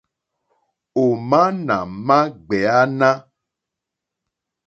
Ò 1.03 1.05
má 1.29 1.41
nà 1.67 1.77
mà 2.07 2.17
ɡbèáná. 2.45 3.09